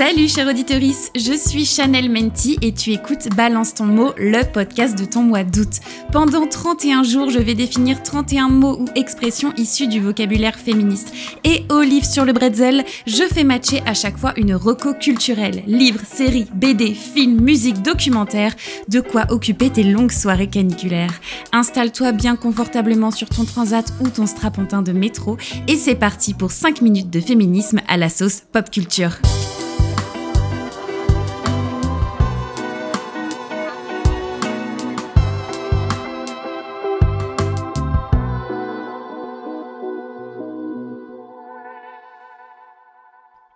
[0.00, 4.98] Salut chère auditorice, je suis Chanel Menti et tu écoutes Balance ton mot, le podcast
[4.98, 5.80] de ton mois d'août.
[6.10, 11.12] Pendant 31 jours, je vais définir 31 mots ou expressions issus du vocabulaire féministe.
[11.44, 15.62] Et au livre sur le bretzel, je fais matcher à chaque fois une reco culturelle.
[15.66, 18.54] Livres, séries, BD, films, musique, documentaire,
[18.88, 21.20] de quoi occuper tes longues soirées caniculaires.
[21.52, 25.36] Installe-toi bien confortablement sur ton transat ou ton strapontin de métro
[25.68, 29.20] et c'est parti pour 5 minutes de féminisme à la sauce pop culture.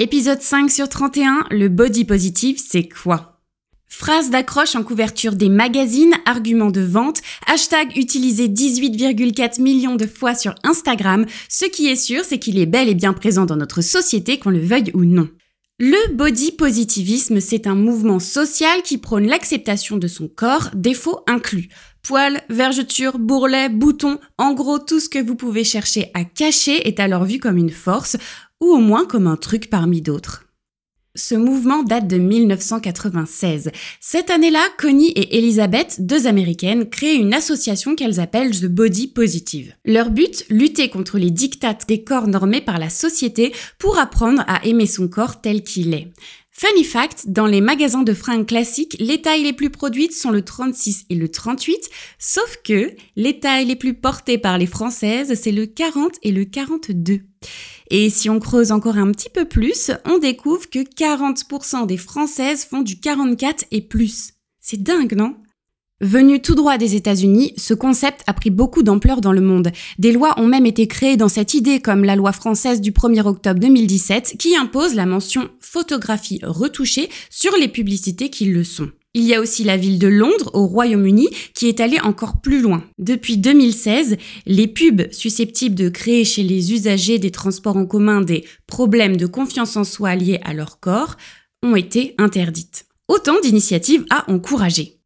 [0.00, 3.40] Épisode 5 sur 31, le body positive, c'est quoi?
[3.88, 10.36] Phrase d'accroche en couverture des magazines, argument de vente, hashtag utilisé 18,4 millions de fois
[10.36, 13.80] sur Instagram, ce qui est sûr, c'est qu'il est bel et bien présent dans notre
[13.80, 15.28] société, qu'on le veuille ou non.
[15.80, 21.70] Le body positivisme, c'est un mouvement social qui prône l'acceptation de son corps, défauts inclus.
[22.02, 27.00] Poils, vergetures, bourrelets, boutons, en gros tout ce que vous pouvez chercher à cacher est
[27.00, 28.16] alors vu comme une force,
[28.60, 30.44] ou au moins comme un truc parmi d'autres.
[31.14, 33.70] Ce mouvement date de 1996.
[34.00, 39.74] Cette année-là, Connie et Elizabeth, deux américaines, créent une association qu'elles appellent The Body Positive.
[39.84, 44.64] Leur but, lutter contre les dictates des corps normés par la société pour apprendre à
[44.64, 46.12] aimer son corps tel qu'il est.
[46.60, 50.42] Funny fact, dans les magasins de fringues classiques, les tailles les plus produites sont le
[50.42, 55.52] 36 et le 38, sauf que les tailles les plus portées par les françaises, c'est
[55.52, 57.20] le 40 et le 42.
[57.90, 62.64] Et si on creuse encore un petit peu plus, on découvre que 40% des Françaises
[62.64, 64.32] font du 44 et plus.
[64.60, 65.36] C'est dingue, non?
[66.00, 69.72] Venu tout droit des États-Unis, ce concept a pris beaucoup d'ampleur dans le monde.
[69.98, 73.26] Des lois ont même été créées dans cette idée, comme la loi française du 1er
[73.26, 78.90] octobre 2017, qui impose la mention photographie retouchée sur les publicités qui le sont.
[79.14, 82.60] Il y a aussi la ville de Londres, au Royaume-Uni, qui est allée encore plus
[82.60, 82.84] loin.
[82.98, 88.44] Depuis 2016, les pubs susceptibles de créer chez les usagers des transports en commun des
[88.68, 91.16] problèmes de confiance en soi liés à leur corps
[91.64, 92.86] ont été interdites.
[93.08, 94.97] Autant d'initiatives à encourager.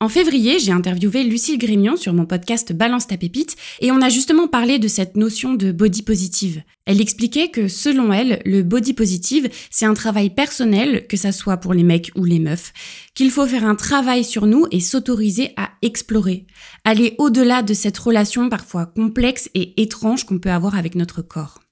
[0.00, 4.08] En février, j'ai interviewé Lucille Grémion sur mon podcast Balance ta pépite et on a
[4.08, 6.62] justement parlé de cette notion de body positive.
[6.84, 11.58] Elle expliquait que selon elle, le body positive, c'est un travail personnel, que ça soit
[11.58, 12.72] pour les mecs ou les meufs,
[13.14, 16.46] qu'il faut faire un travail sur nous et s'autoriser à explorer,
[16.84, 21.63] aller au-delà de cette relation parfois complexe et étrange qu'on peut avoir avec notre corps.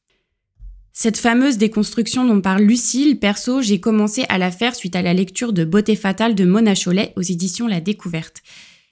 [0.95, 5.15] Cette fameuse déconstruction dont parle Lucille, perso, j'ai commencé à la faire suite à la
[5.15, 8.43] lecture de Beauté fatale de Mona Cholet aux éditions La Découverte.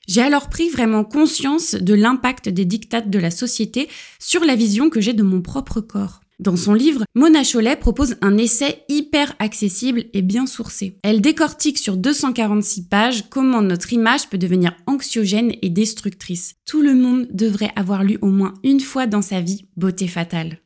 [0.08, 4.88] J'ai alors pris vraiment conscience de l'impact des dictates de la société sur la vision
[4.88, 6.20] que j'ai de mon propre corps.
[6.40, 10.96] Dans son livre, Mona Cholet propose un essai hyper accessible et bien sourcé.
[11.02, 16.54] Elle décortique sur 246 pages comment notre image peut devenir anxiogène et destructrice.
[16.64, 20.60] Tout le monde devrait avoir lu au moins une fois dans sa vie Beauté fatale.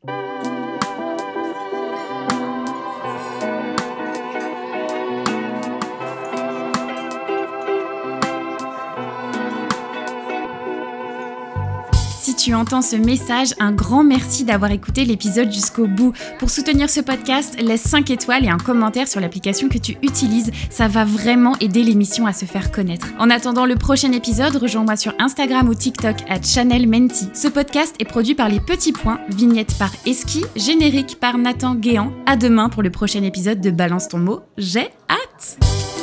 [12.45, 16.13] Tu entends ce message, un grand merci d'avoir écouté l'épisode jusqu'au bout.
[16.39, 20.51] Pour soutenir ce podcast, laisse 5 étoiles et un commentaire sur l'application que tu utilises.
[20.69, 23.07] Ça va vraiment aider l'émission à se faire connaître.
[23.19, 27.29] En attendant le prochain épisode, rejoins-moi sur Instagram ou TikTok à Chanel Menti.
[27.33, 32.13] Ce podcast est produit par Les Petits Points, vignette par Eski, générique par Nathan Guéant.
[32.27, 34.41] À demain pour le prochain épisode de Balance ton mot.
[34.59, 35.94] J'ai hâte!